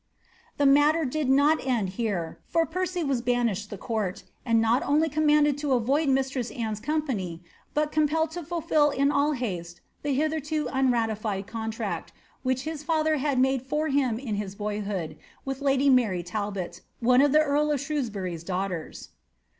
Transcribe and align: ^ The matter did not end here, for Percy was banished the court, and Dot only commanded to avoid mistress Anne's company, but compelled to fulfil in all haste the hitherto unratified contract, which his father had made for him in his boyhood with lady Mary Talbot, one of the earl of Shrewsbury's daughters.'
^ 0.55 0.57
The 0.57 0.65
matter 0.65 1.05
did 1.05 1.29
not 1.29 1.63
end 1.63 1.89
here, 1.89 2.39
for 2.47 2.65
Percy 2.65 3.03
was 3.03 3.21
banished 3.21 3.69
the 3.69 3.77
court, 3.77 4.23
and 4.43 4.59
Dot 4.63 4.81
only 4.81 5.09
commanded 5.09 5.59
to 5.59 5.73
avoid 5.73 6.09
mistress 6.09 6.49
Anne's 6.49 6.79
company, 6.79 7.43
but 7.75 7.91
compelled 7.91 8.31
to 8.31 8.41
fulfil 8.41 8.89
in 8.89 9.11
all 9.11 9.33
haste 9.33 9.79
the 10.01 10.15
hitherto 10.15 10.67
unratified 10.73 11.45
contract, 11.45 12.13
which 12.41 12.63
his 12.63 12.81
father 12.81 13.17
had 13.17 13.37
made 13.37 13.61
for 13.61 13.89
him 13.89 14.17
in 14.17 14.33
his 14.37 14.55
boyhood 14.55 15.17
with 15.45 15.61
lady 15.61 15.87
Mary 15.87 16.23
Talbot, 16.23 16.81
one 16.99 17.21
of 17.21 17.31
the 17.31 17.43
earl 17.43 17.71
of 17.71 17.79
Shrewsbury's 17.79 18.43
daughters.' 18.43 19.09